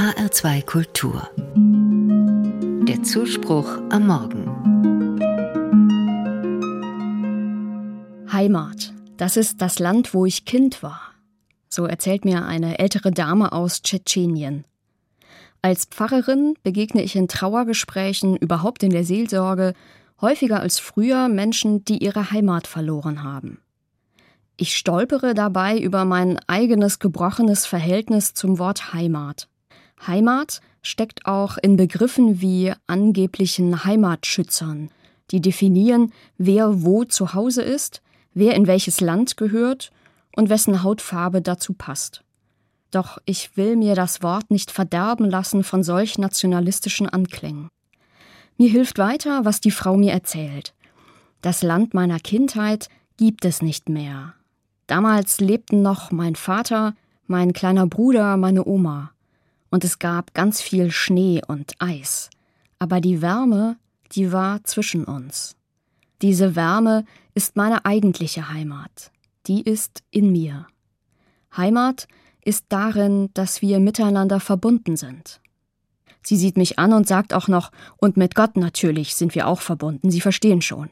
[0.00, 1.28] HR2 Kultur.
[2.88, 4.46] Der Zuspruch am Morgen.
[8.32, 11.02] Heimat, das ist das Land, wo ich Kind war.
[11.68, 14.64] So erzählt mir eine ältere Dame aus Tschetschenien.
[15.60, 19.74] Als Pfarrerin begegne ich in Trauergesprächen, überhaupt in der Seelsorge,
[20.22, 23.60] häufiger als früher Menschen, die ihre Heimat verloren haben.
[24.56, 29.49] Ich stolpere dabei über mein eigenes gebrochenes Verhältnis zum Wort Heimat.
[30.06, 34.90] Heimat steckt auch in Begriffen wie angeblichen Heimatschützern,
[35.30, 38.02] die definieren, wer wo zu Hause ist,
[38.34, 39.90] wer in welches Land gehört
[40.36, 42.22] und wessen Hautfarbe dazu passt.
[42.90, 47.68] Doch ich will mir das Wort nicht verderben lassen von solch nationalistischen Anklängen.
[48.58, 50.74] Mir hilft weiter, was die Frau mir erzählt.
[51.40, 54.34] Das Land meiner Kindheit gibt es nicht mehr.
[54.86, 56.94] Damals lebten noch mein Vater,
[57.26, 59.12] mein kleiner Bruder, meine Oma.
[59.70, 62.28] Und es gab ganz viel Schnee und Eis.
[62.78, 63.76] Aber die Wärme,
[64.12, 65.56] die war zwischen uns.
[66.22, 69.10] Diese Wärme ist meine eigentliche Heimat.
[69.46, 70.66] Die ist in mir.
[71.56, 72.08] Heimat
[72.44, 75.40] ist darin, dass wir miteinander verbunden sind.
[76.22, 79.60] Sie sieht mich an und sagt auch noch, und mit Gott natürlich sind wir auch
[79.60, 80.90] verbunden, Sie verstehen schon.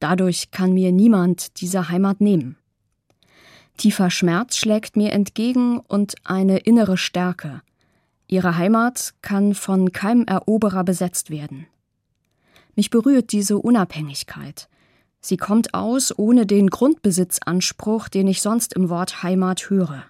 [0.00, 2.56] Dadurch kann mir niemand diese Heimat nehmen.
[3.76, 7.62] Tiefer Schmerz schlägt mir entgegen und eine innere Stärke.
[8.26, 11.66] Ihre Heimat kann von keinem Eroberer besetzt werden.
[12.74, 14.68] Mich berührt diese Unabhängigkeit.
[15.20, 20.04] Sie kommt aus ohne den Grundbesitzanspruch, den ich sonst im Wort Heimat höre.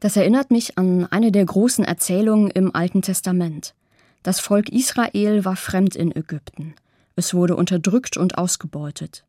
[0.00, 3.74] Das erinnert mich an eine der großen Erzählungen im Alten Testament.
[4.22, 6.74] Das Volk Israel war fremd in Ägypten.
[7.16, 9.24] Es wurde unterdrückt und ausgebeutet.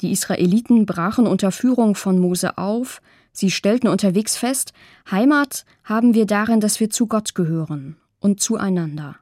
[0.00, 3.00] Die Israeliten brachen unter Führung von Mose auf,
[3.34, 4.72] sie stellten unterwegs fest,
[5.10, 9.16] Heimat haben wir darin, dass wir zu Gott gehören und zueinander.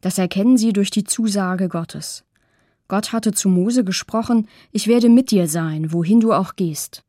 [0.00, 2.24] Das erkennen sie durch die Zusage Gottes.
[2.86, 7.02] Gott hatte zu Mose gesprochen, ich werde mit dir sein, wohin du auch gehst.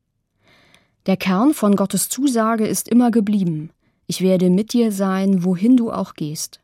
[1.04, 3.70] Der Kern von Gottes Zusage ist immer geblieben,
[4.08, 6.60] ich werde mit dir sein, wohin du auch gehst.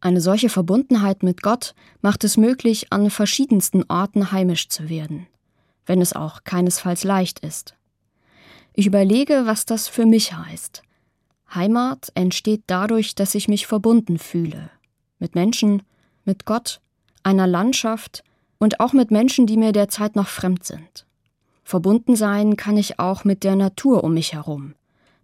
[0.00, 5.26] Eine solche Verbundenheit mit Gott macht es möglich, an verschiedensten Orten heimisch zu werden,
[5.86, 7.74] wenn es auch keinesfalls leicht ist.
[8.76, 10.82] Ich überlege, was das für mich heißt.
[11.54, 14.70] Heimat entsteht dadurch, dass ich mich verbunden fühle.
[15.20, 15.82] Mit Menschen,
[16.24, 16.80] mit Gott,
[17.22, 18.24] einer Landschaft
[18.58, 21.06] und auch mit Menschen, die mir derzeit noch fremd sind.
[21.62, 24.74] Verbunden sein kann ich auch mit der Natur um mich herum,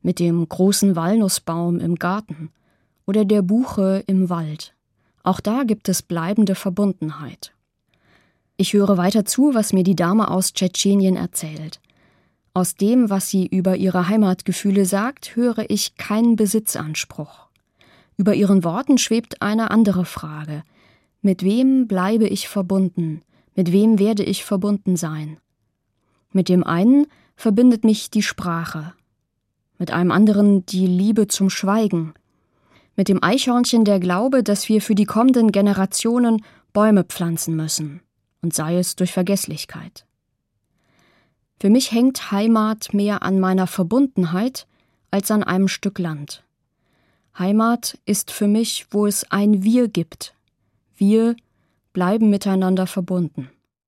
[0.01, 2.51] mit dem großen Walnussbaum im Garten,
[3.05, 4.75] oder der Buche im Wald.
[5.25, 7.53] Auch da gibt es bleibende Verbundenheit.
[8.57, 11.81] Ich höre weiter zu, was mir die Dame aus Tschetschenien erzählt.
[12.53, 17.49] Aus dem, was sie über ihre Heimatgefühle sagt, höre ich keinen Besitzanspruch.
[18.17, 20.63] Über ihren Worten schwebt eine andere Frage.
[21.23, 23.23] Mit wem bleibe ich verbunden?
[23.55, 25.39] Mit wem werde ich verbunden sein?
[26.33, 27.07] Mit dem einen
[27.37, 28.95] verbindet mich die Sprache,
[29.79, 32.15] mit einem anderen die Liebe zum Schweigen,
[32.97, 38.03] mit dem Eichhörnchen der Glaube, dass wir für die kommenden Generationen Bäume pflanzen müssen,
[38.43, 40.05] und sei es durch Vergesslichkeit.
[41.61, 44.67] Für mich hängt Heimat mehr an meiner Verbundenheit
[45.11, 46.43] als an einem Stück Land.
[47.39, 50.35] Heimat ist für mich, wo es ein Wir gibt.
[50.97, 51.37] Wir
[51.93, 53.51] bleiben miteinander verbunden.